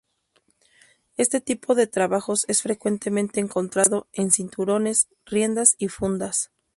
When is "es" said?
2.47-2.63